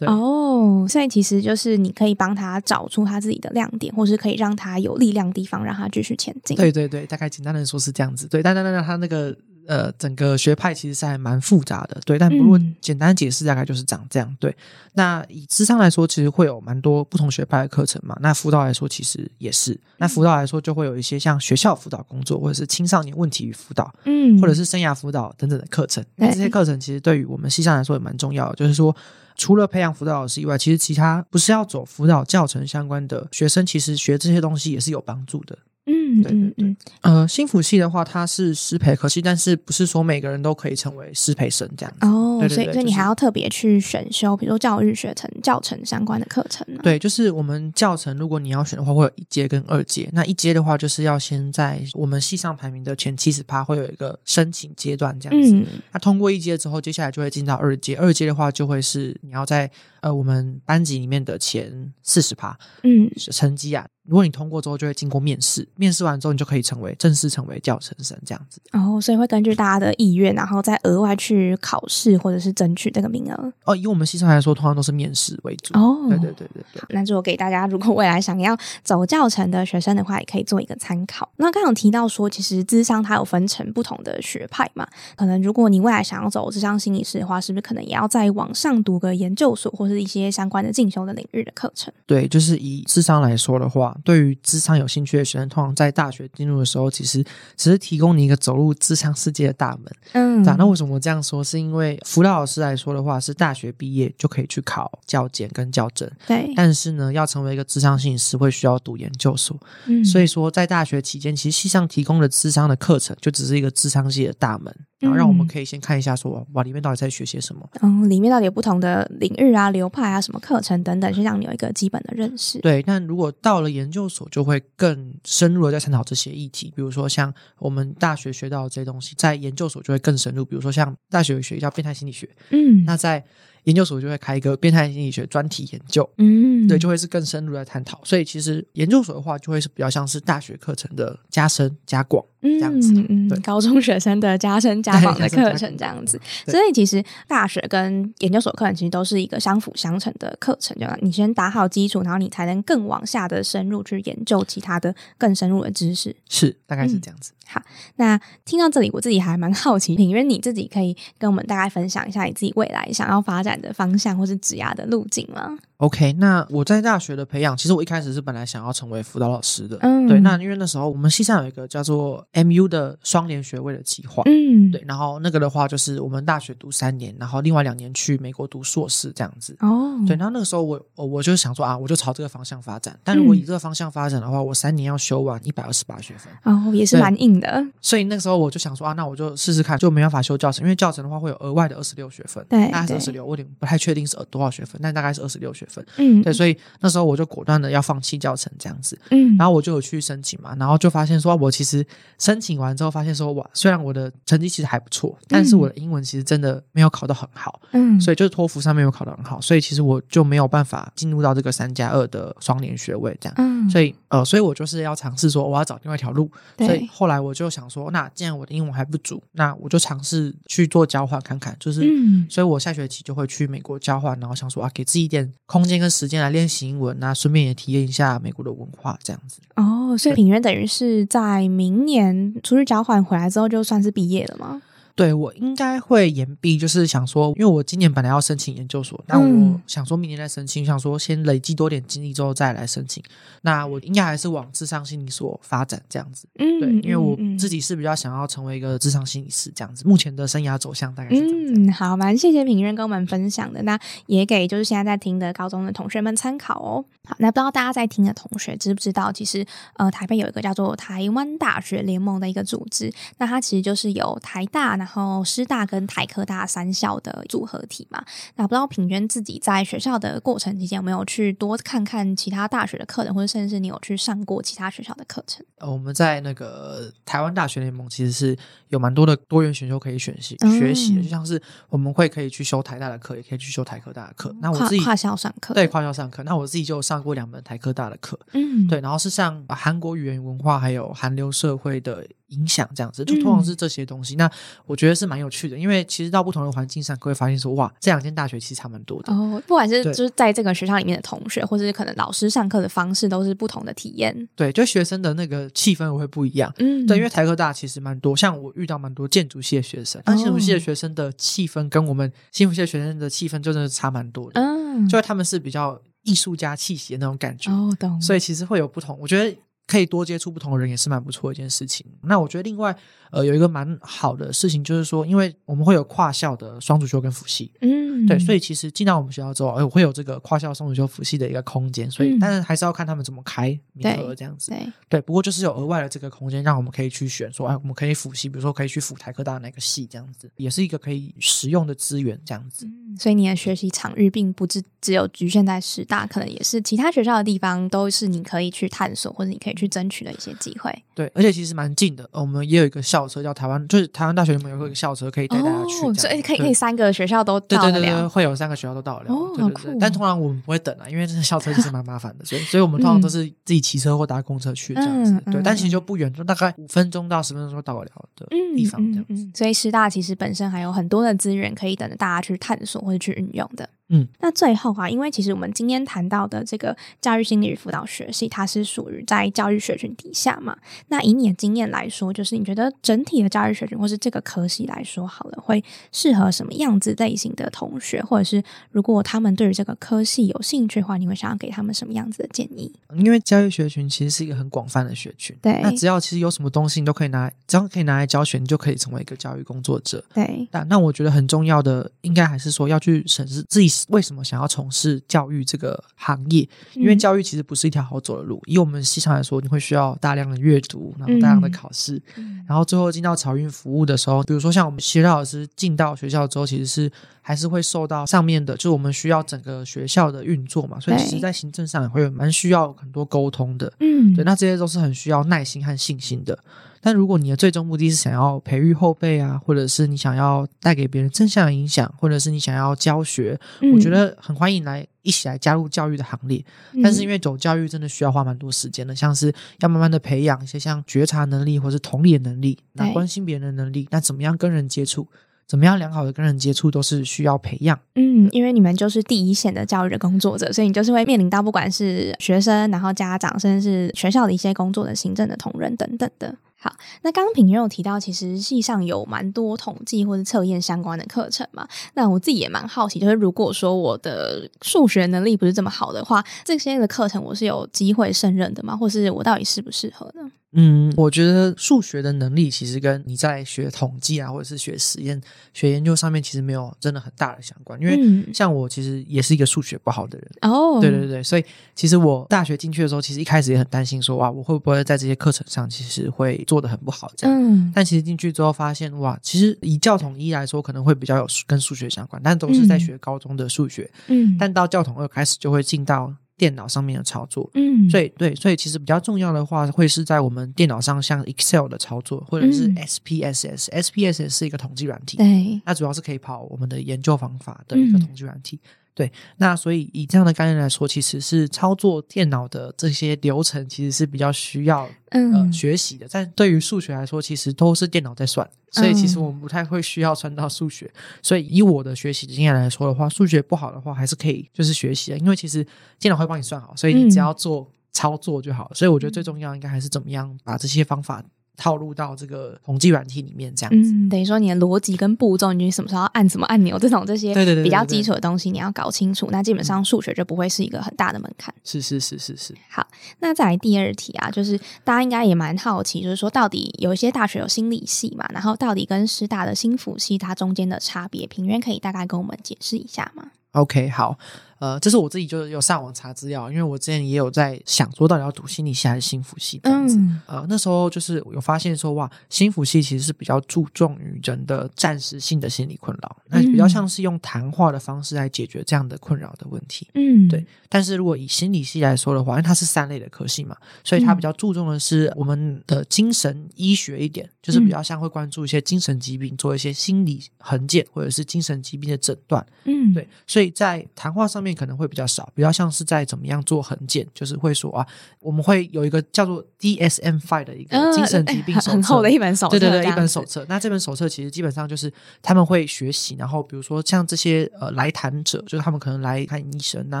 [0.06, 6.56] 哦，所以其实就是你可以帮他找出他自己的亮点，或是可以让他有力量的地方，让他继续前进。
[6.56, 8.28] 对对对，大概简单的说是这样子。
[8.28, 9.36] 对，但但但他那个
[9.68, 12.00] 呃，整个学派其实是还蛮复杂的。
[12.06, 14.36] 对，但不过简单解释大概就是长这样。
[14.40, 14.56] 对，
[14.94, 18.16] 那以智商来说，其实会有蛮多不同学派的课程嘛。
[18.22, 19.78] 那辅导来说，其实也是。
[19.98, 26.02] 那辅导来说，就会有一些像学校辅导工作，或者是青少年问题与辅导，嗯，或者是生涯辅导等等的课程。
[26.16, 28.96] 那这些课程其实对于我们西上来说也蛮重要的，就是说。
[29.40, 35.56] 除了培养辅导老师以外，其实其他不是要走辅导教程相关的学生，其实学这些东西也是有帮助的。
[35.88, 36.76] 嗯，对对对。
[37.00, 42.06] 呃，新辅系的话，它是师培科系，但是不是说每个人都可以成为师培生这样子。
[42.06, 46.66] 哦，所以所以你还要特别去选修，比如说教育学程、教程相关的课程。
[46.82, 50.08] 对，就是我们教程，如果你要选的话，会有一阶跟二阶。
[50.12, 55.66] 那一阶的话，就是要先在我们系上排名的前七十趴，会有一个申请阶段这样子。
[55.92, 57.96] 那通过一阶之后，接下来就会进到二阶。
[57.96, 59.70] 二阶的话，就会是你要在
[60.00, 63.86] 呃我们班级里面的前四十趴，嗯，成绩啊。
[64.08, 68.58] 如果你通过之后，就会经过面试，面试完之后，你就可以成为正式成为教程生这样子。
[68.72, 73.52] 哦，所以会根据大家的意愿，然后再额外去考试或者是争取这个名额。
[73.64, 75.78] 哦，以我们西上来说，通常都是面试为主。
[75.78, 76.82] 哦，对对对对对。
[76.88, 81.28] 那如果给大家，如果未来想要走教程的学生的话，也可以做一个参考。
[81.36, 84.88] 那刚刚提到说，其实智商它有分成不同的学派嘛？
[85.16, 91.92] 可能如果你未来想要走智商心理师的话，是不是可能也要在网上读个研究所，或是一些相关的进修的领域的课程？
[92.06, 97.24] 对，就是以智商来说的话，对于智商有兴趣的学生，通常在大学进入的时候，其实
[97.56, 99.92] 只是提供你一个走入智商世界的大门。
[100.12, 101.42] 嗯，那为什么我这样说？
[101.42, 106.10] 是因为辅导老师来说的话，是大学毕业就可以去考教检跟教证。
[106.26, 109.58] 对，但是呢，要成为一个智商心理师，会需要读研究所。
[109.86, 114.74] 嗯，所以说在大学期间，其实系上提供的智商的课程，就只是一个智商系的大门。
[115.00, 117.68] 然后让我们可以先看一下，说哇，里面到底在学些什么？
[117.82, 122.58] 嗯，里面到底有不同的领域啊、流派啊、什么课程等等，是让你有一个基本的认识。
[122.60, 126.72] 对，但如果到了研究所，就会更深入的在探讨这些议题。
[126.74, 130.44] 比如说像我们大学学到的这些东西，在研究所就会更深入。
[130.44, 133.24] 比如说像大学有学叫变态心理学，嗯，那在。
[133.68, 138.00] 研究所就会开一个变态心理学专题研究，嗯，对，就会是更深入的探讨。
[138.02, 146.18] 所以其实研究所的话，就会是比较像是大学课程的加深加广这样子，嗯，对，高中学生的加深加广的课程这样子。
[146.46, 156.16] 所以其实大学跟研究所课程其实都是一个相辅相成的课程，就你先打好基础，然后你才能更往下的深入去研究其他的更深入的知识。
[156.30, 157.32] 是，大概是这样子。
[157.50, 157.62] 好，
[157.96, 165.58] 那听到这里，我自己还蛮好奇，因为你自己可以跟我们大概分享一下你自己未来想要发展的方向，或是指压的路径吗？
[165.78, 170.20] ？OK，那我在大学的培养，其实我一开始是本来想要成为辅导老师的，嗯，对。
[170.20, 174.82] 那因为那时候我们系上有一个叫做 MU 的双联学位的计划，嗯，对。
[174.86, 179.56] 然后那个的话，就是我们大学读三年，然后另外两年去美国读硕士这样子。
[179.60, 180.16] 哦，对。
[180.16, 182.98] 然后那个时候我我我就想说啊，我就朝这个方向发展。
[183.04, 187.64] 但如果以这个方向发展的话，我三年要修完一百二十八学分，哦，也是蛮硬的。
[187.80, 195.84] 所以那个时候我就想说啊，那我就试试看，就没办法修教程，因为教程的话会有额外的二十六学分，对，大概是二十六，我有点不太确定是多少学分，但大概是二十六学分。
[195.98, 196.56] 嗯，对，所以。
[196.80, 201.84] 那时候我就果断的要放弃教程这样子，嗯，然后我就有去申请嘛，然后就发现说，我其实
[202.18, 222.26] 申请完之后发现说，哇，虽然我的成绩其实还不错，但是我的英文其实真的没有考得很好，嗯，所以就是托福上面没有考得很好，所以其实我就没有办法进入到这个三加二的双联学位这样，嗯，所以呃，所以我就是要尝试说我要找另外一条路，所以后来我就想说，那既然我的英文还不足，那我就尝试去做交换看看，就是，嗯。
[222.30, 226.38] 所以我下学期就会去美国交换，然后想说啊，给自己一点空间跟时间来练。
[226.38, 229.40] 练习英文，那顺便也体验一下美国的文化，这样子。
[229.56, 234.62] 哦，所以品源等于是在明年出去交换回来之后，就算是毕业了吗？
[234.98, 243.00] 对我应该会延毕，就是想说，因为我今年本来要申请研究所，那我想说明年再申请，想说先累积多点经历之后再来申请。
[243.42, 246.26] 那我应该还是往智商心理所发展这样子。
[246.40, 249.86] 嗯，对，因为我自己是比较想要成为一个智商心理师这样子。
[249.86, 251.22] 目前的生涯走向大概是
[251.54, 256.84] 嗯，好，蛮谢谢品任跟我们分享的，那也给就是现在在听的高中的同学们参考哦。
[257.06, 264.87] 好，那不知道大家在听的同学知不知道，其实呃，台北有一个叫做台湾大学联盟的一个组织，那它其实就是有台大呢。
[264.88, 268.02] 然后师大跟台科大三校的组合体嘛，
[268.36, 275.44] 那不知道品娟自己在学校的过程期间有没有去多看看其他大学的课程，或者甚至是你有去上过其他学校的课程？
[275.58, 278.34] 呃，我们在那个台湾大学联盟其实是
[278.68, 284.34] 有蛮多的多元选修可以选习学习的，就像是我们会可以去修台大的课，也可以去修台科大的课。
[284.40, 286.22] 那我自己跨校上课，对跨校上课。
[286.22, 292.06] 那我自己就上过两门台科大的课，嗯，对，然后是上韩国语言文化还有韩流社会的。
[292.28, 294.16] 影响这样子，就通常是这些东西。
[294.16, 294.30] 那
[294.66, 299.12] 我觉得是蛮有趣的，因为其实到不同的环境上，会发现说，哇，这两间大学其实差蛮多的。
[299.12, 304.28] 哦，不管是就是在这个学校里面的同学，或者是可能老师上课的方式，都是不同的体验。
[304.34, 306.52] 对，就学生的那个气氛会不一样。
[306.58, 314.40] 嗯，对，因为台科大其实蛮多，像我遇到蛮多建筑系的学生，但建筑系的学生的气氛跟我们幸福系的学生的气氛，就真的差蛮多的。
[314.40, 317.50] 嗯，就他们是比较艺术家气息的那种感觉。
[317.50, 318.00] 哦，懂。
[318.00, 319.34] 所以其实会有不同，我觉得。
[319.68, 321.86] 可以多接触不同的人也是蛮不错的一件事情。
[322.02, 322.74] 那我觉得另外
[323.12, 327.77] 呃有一个蛮好的事情就是说，因为我们会有跨校的双主修跟辅系，嗯，
[328.08, 331.90] 对，所以其实进到我们学校之后，哎，我会有这个跨校双主修辅系的一个空间。
[331.90, 334.50] 所以，但是还是要看他们怎么开名额这样子。
[334.50, 335.00] 对，对。
[335.02, 342.64] 不过就是有额外的这个空间，让我们可以去选说，哎，我们可以辅系，比如说可以去辅台科大哪个系这样子，也是一个可以使用的资源这样子。
[342.64, 349.58] 嗯，所以你的学习场域并不只只有局限在师大，可能也是其他学校的地方都是你可以去探索或者你可以。
[349.58, 350.72] 去争取的一些机会。
[350.94, 359.76] 对，而且其实蛮近的，我们也有一个校车叫台湾，就是台湾大学里面有一个校车可以带大家去，所以可以可以三个学校都对对对对，会有三个学校都到了，对对对。
[359.80, 365.20] 但通常我们不会等啊，因为这校车其实蛮麻烦的，所以所以我们通常都是自己骑车或搭公车去这样子。
[365.30, 369.30] 对，但其实就不远，就大概五分钟到十分钟就到得了的地方这样子。
[369.34, 373.68] 所以师大其实本身还有很多的资源可以等着大家去探索或者去运用的。
[373.90, 380.56] 嗯，那最后啊，因为其实我们今天谈到的这个教育心理与辅导学系，它是属于在教育学群底下嘛。
[380.88, 392.70] 那以你的经验来说，就是你觉得整体的教育学群或是这个科系来说，好了，会适合什么样子类型的同学，或者是如果他们对于这个科系有兴趣的话，你会想要给他们什么样子的建议？
[392.96, 395.60] 因为教育学群其实是一个很广泛的学群，对。
[395.62, 400.04] 那只要其实有什么东西，你都可以拿，只要可以拿来教学，你就可以成为一个教育工作者。
[400.12, 400.46] 对。
[400.52, 408.42] 那那我觉得很重要的，应该还是说要去审视自己为什么想要从从事教育这个行业，因为教育其实不是一条好走的路。
[408.44, 412.02] 以我们西常来说，你会需要大量的阅读，然后大量的考试，
[412.44, 423.72] 然后最后进到草运服务的时候，比如说像我们学校老师进到学校之后，其实是还是会受到上面的，就是我们需要整个学校的运作嘛，所以其实在行政上也会蛮需要很多沟通的。
[423.78, 426.36] 嗯，对，那这些都是很需要耐心和信心的。
[426.80, 433.38] 但如果你的最终目的是想要培育后辈啊，或者是你想要带给别人正向的影响，或者是你想要教学，
[433.74, 436.44] 我觉得很欢迎来一起来加入教育的行列。
[436.82, 445.06] 但是因为走教育真的需要花蛮多时间的，像是要慢慢的培养一些像觉察能力或是同理的能力，那关心别人的能力，那怎么样跟人接触，
[445.46, 447.78] 怎么样良好的跟人接触，都是需要培养。
[447.94, 456.34] 嗯，因为你们就是第一线的教育的工作者，所以你就是会面临到不管是学生，然后家长，甚至是学校的一些工作的行政的同仁等等的。
[456.60, 461.68] 好，那刚刚品有提到，其实系上有蛮多统计或者测验相关的课程嘛。
[461.94, 468.76] 那我自己也蛮好奇，就是如果说我的数学能力不是这么好的话，这些的课程我是有机会胜任的吗？
[468.76, 470.28] 或是我到底适不适合呢？
[470.52, 475.20] 嗯，我觉得数学的能力其实跟你在学统计啊，或者是学实验、
[475.52, 477.78] 学研究上面其实没有真的很大的相关。
[477.80, 487.36] 因为像我其实也是一个数学不好的人哦，对对对，所以其实我大学进去的时候，其实一开始也很担心说哇，我会不会在这些课程上其实会做的很不好这样。
[487.38, 493.90] 嗯，但其实进去之后发现哇，其实以教统一来说可能会比较有跟数学相关，但都是在学高中的数学。
[494.06, 496.14] 嗯，但到教统二开始就会进到。
[496.38, 508.58] 电脑上面的操作，嗯，所以对，所以其实比较重要的话，会是在我们电脑上像 Excel 的操作，或者是 SPSS，SPSS 是一个统计软体，对，它主要是可以跑我们的研究方法的一个统计软体。
[508.98, 516.04] 对，那所以以这样的概念来说，其实是操作电脑的这些流程，其实是比较需要呃学习的。
[516.10, 520.92] 但对于数学来说，其实都是电脑在算，所以其实我们不太会需要算到数学。
[521.22, 525.64] 所以以我的学习经验来说的话，数学不好的话，还是可以就是学习的，因为其实
[526.00, 528.68] 电脑会帮你算好，所以你只要做操作就好。
[528.74, 531.24] 所以我觉得最重要应该还是怎么样把这些方法。
[531.58, 539.28] 套入到这个统计软体里面，这样子，等于说你的逻辑跟步骤，你什么时候要按什么按钮，这种这些对对对比较基础的东西，你要搞清楚。
[539.32, 541.52] 那基本上数学就不会是一个很大的门槛。
[541.64, 542.54] 是是是是是。
[542.70, 542.86] 好，
[543.18, 554.16] 那再来第二题啊，就是大家应该也蛮好奇，就是说到底有一些大学有心理系嘛，然后到底跟师大的心辅系它中间的差别，平原可以大概跟我们解释一下吗？OK，好。
[554.58, 559.98] 呃，这是我自己就有上网查资料，因为我之前也有在想说，到底要读心理系还是心辅系这样子。
[560.26, 569.88] 呃，那时候就是有发现说，哇，心辅系其实是比较注重于人的暂时性的心理困扰，那比较像是用谈话的方式来解决这样的困扰的问题。
[569.94, 570.44] 嗯，对。
[570.68, 582.44] 但是如果以心理系来说的话，因为它是三类的科系嘛，所以它比较注重的是我们的精神医学一点，就是比较像会关注一些精神疾病，做一些心理横检或者是精神疾病的诊断。
[582.64, 583.08] 嗯，对。
[583.26, 587.86] 所以在谈话上面可能会比较少，比较像是在怎么样做横检，就是会说啊，
[588.20, 593.44] 我们会有一个叫做 DSM Five 的一个精神疾病手册，很厚的一本手册，对对对，一本手册。
[593.48, 600.00] 那这本手册其实基本上就是他们会学习，然后比如说像这些呃来谈者，就是他们可能来看医生那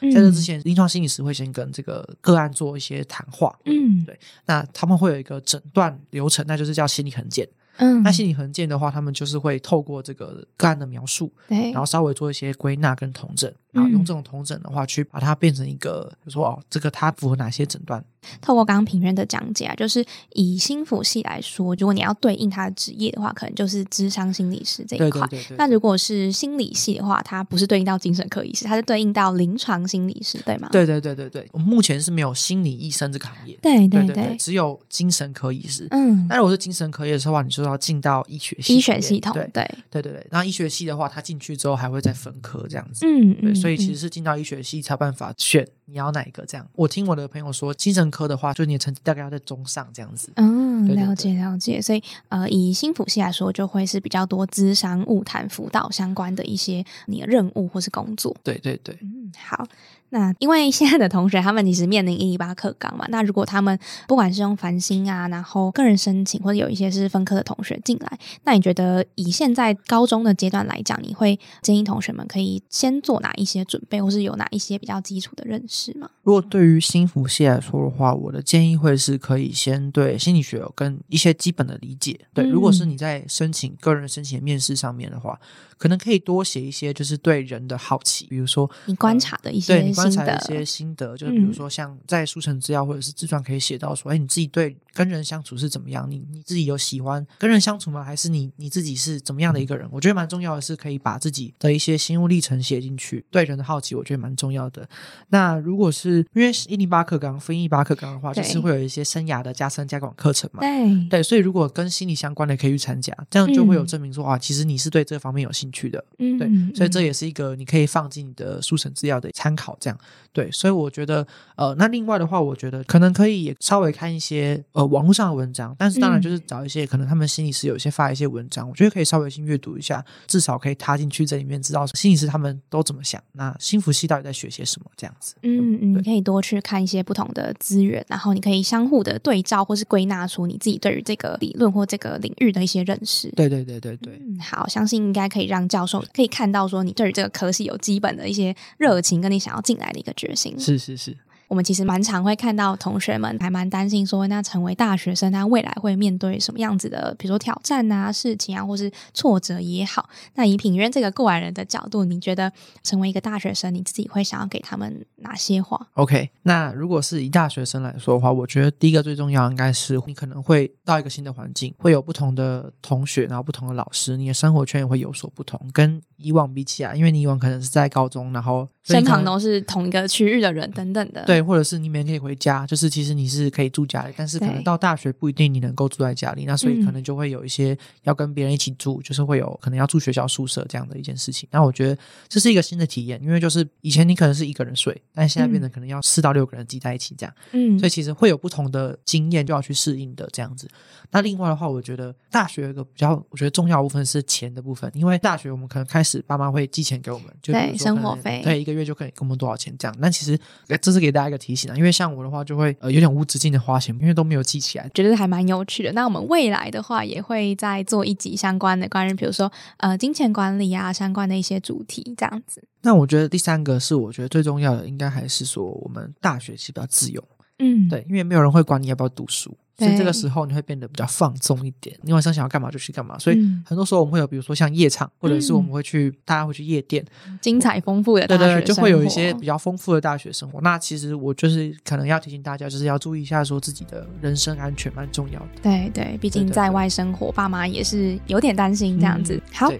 [0.00, 4.18] 在这之前，临床心理师会先跟这个个案做一些谈话，嗯，对。
[4.46, 7.48] 那他们会有一个诊断流程，那就是叫心理横检。
[7.80, 18.02] 嗯，那心理横件的话，他们就是会透过这个个案的描述，对，然后稍微做一些归纳跟统整，然后用这种同诊的话，去把它变成一个，就说哦，这个它符合哪些诊断。
[18.40, 20.04] 透过刚刚平原的讲解啊，就是
[20.34, 25.26] 以心辅系来说，如果你要对应他的职业的话，可能就是智商心理师这一块。
[25.56, 30.68] 那如果是心理系的话，它不是对应到精神科医师，它是对应到临床心理师，对吗？
[30.72, 35.86] 对对对对对，我们目前是没有心理医生这个行业，对对对，只有精神科医师。
[35.92, 39.32] 嗯，那如果是精神科医师的话，你就要进到医学系医学系统。
[39.32, 43.06] 对对对对对，然后医学系的话，他进去之后还会再分科这样子。
[43.06, 46.66] 嗯嗯，所以其实是进到医学系才有办法选你要哪一个这样。
[46.74, 50.30] 我听我的朋友说，精神科的话，就你的成绩大概要在中上这样子。
[50.36, 51.80] 嗯，了解了解。
[51.80, 58.36] 所以呃，以新辅系来说，就会是比较多资商、物谈、辅导相关的一些你的任务或是工作。
[58.42, 59.66] 对对对，嗯，好。
[60.10, 76.08] 那因为现在的同学他们其实面临一零八课纲嘛，那如果他们不管是用繁星啊，然后个人申请，或者有一些是分科的同学进来，那你觉得以现在高中的阶段来讲，你会建议同学们可以先做哪一些准备，或是有哪一些比较基础的认识吗？
[76.22, 82.18] 如果对于新辅系来说的话，我的建议会是可以先对心理学有跟一些基本的理解。
[82.32, 85.38] 对，如果是你在申请个人申请面试上面的话。
[85.78, 96.10] 可能可以多写一些，就是对人的好奇，比如说你观察的一些，观察一些心得，就是比如说像在书城资料或者是自传可以写到说，哎，你自己对跟人相处是怎么样？
[96.10, 98.02] 你你自己有喜欢跟人相处吗？
[98.02, 99.88] 还是你你自己是怎么样的一个人？
[99.90, 104.88] 我觉得蛮重要的是可以把自己的一些心路历程写进去，对人的好奇，我觉得蛮重要的。
[105.28, 116.48] 那如果是因为一零八课纲分一八课纲的话，就是会有一些生涯的加深加广课程嘛，对对，所以如果跟心理相关的可以去参加，这样就会有证明说啊，其实你是对这方面有兴趣的，嗯，对。
[116.74, 119.87] 所以这也是一个你可以放进你的书城资料的参考，这样
[120.32, 120.50] 对。
[120.50, 121.26] 所以我觉得，
[121.56, 135.34] 呃，那另外的话，我觉得可能可以也稍微看一些呃网络上的文章，但是当然就是找一些可能他们心理师有一些发一些文章，我觉得可以稍微先阅读一下，至少可以踏进去这里面，知道心理师他们都怎么想，那心服系到底在学些什么这样子。
[135.42, 143.28] 嗯嗯，可以多去看一些不同的资源，然后你可以相互的对照，或是归纳出你自己对于这个理论或这个领域的一些认识。
[143.32, 146.28] 对对对对对，嗯，好，相信应该可以让教授可以。
[146.28, 151.16] 看到说你对于这个科系有基本的一些热情，跟你想要进来的一个决心，是是是。
[151.48, 160.10] 我们其实蛮常会看到同学们还蛮担心说，那成为大学生，他未来会面对什么样子的，比如说挑战啊、事情啊，或是挫折也好。
[160.34, 162.52] 那以品渊这个过来人的角度，你觉得
[162.82, 181.40] 成为一个大学生，你自己会想要给他们哪些话？OK，那如果是以大学生来说的话，我觉得第一个最重要应该是你可能会到一个新的环境，会有不同的同学，然后不同的老师，你的生活圈也会有所不同，跟以往比起来，因为你以往可能是在高中，然后身旁都是同一个区域的人等等的，对。
[181.40, 191.48] 或者是你每天可以回家，就是其实你是可以住家里，但是可能到大学不一定你能够住在家里，那所以可能就会有一些要跟别人一起住，就是会有可能要住学校宿舍这样的一件事情。
[191.52, 191.96] 那我觉得
[192.28, 200.68] 这是一个新的体验，因为就是以前你可能是一个人睡，但现在变得可能要四到六个人挤在一起这样，嗯，所以其实会有不同的经验就要去适应的这样子。
[201.10, 209.94] 那另外的话，我觉得大学有一个比较我觉得重要部分是钱的部分，因为大学我们可能开始爸妈会寄钱给我们，就对生活费，对一个月就可以给我们多少钱这样。
[209.98, 210.38] 那其实
[210.80, 215.92] 这是给大家一个提醒啊，因为像我的话就会呃有点无止境的花钱，因为都没有记起来，觉得还蛮有趣的。
[215.92, 222.62] 那我们未来的话也会再做一集相关的关于比如说呃金钱管理啊相关的一些主题这样子。
[222.82, 227.22] 那我觉得第三个是我觉得最重要的，应该还是说我们大学是比较自由，
[227.58, 229.56] 嗯，对，因为没有人会管你要不要读书。
[229.78, 233.16] 所以这个时候你会变得比较放纵一点，你晚上想要干嘛就去干嘛。
[233.18, 237.04] 所以很多时候我们会有，比如说像夜场，或者是我们会去，大家会去夜店，
[237.40, 240.60] 精彩丰富的对对，就会有一些比较丰富的大学生活。
[240.62, 245.48] 那其实我就是可能要提醒大家，就是要注意一下，说自己的人身安全蛮重要的。
[245.62, 249.40] 对对，毕竟在外生活，爸妈也是有点担心这样子。
[249.52, 249.72] 好。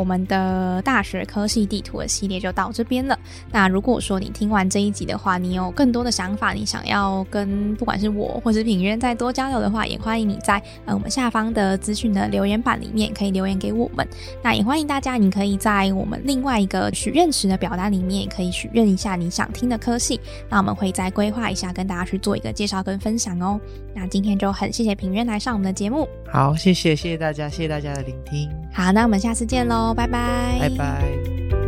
[0.00, 3.18] 我们的大学科系地图的系列就到这边了。
[3.52, 10.54] 那如果说你听完这一集的话，你有更多的想法，你想要跟不管是我或是品渊再多交流的话，也欢迎你在
[10.86, 14.08] 呃我们下方的资讯的留言板里面可以留言给我们。
[14.42, 20.18] 那也欢迎大家，你可以在我们另外一个许愿池的表单里面，也可以许愿一下你想听的科系。
[20.48, 23.60] 那我们会再规划一下，跟大家去做一个介绍跟分享哦。
[23.94, 26.08] 那今天就很谢谢品渊来上我们的节目。
[26.32, 28.48] 好，谢谢谢谢大家，谢谢大家的聆听。
[28.72, 30.58] 好，那我们下次见拜拜。
[30.60, 31.59] 拜拜。